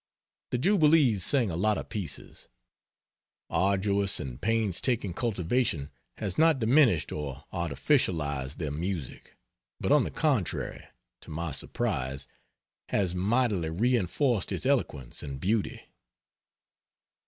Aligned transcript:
The 0.49 0.57
Jubilees 0.57 1.23
sang 1.23 1.51
a 1.51 1.55
lot 1.55 1.77
of 1.77 1.89
pieces. 1.89 2.47
Arduous 3.51 4.19
and 4.19 4.41
painstaking 4.41 5.13
cultivation 5.13 5.91
has 6.17 6.39
not 6.39 6.57
diminished 6.57 7.11
or 7.11 7.43
artificialized 7.53 8.55
their 8.57 8.71
music, 8.71 9.37
but 9.79 9.91
on 9.91 10.03
the 10.03 10.09
contrary 10.09 10.85
to 11.21 11.29
my 11.29 11.51
surprise 11.51 12.27
has 12.89 13.13
mightily 13.13 13.69
reinforced 13.69 14.51
its 14.51 14.65
eloquence 14.65 15.21
and 15.21 15.39
beauty. 15.39 15.81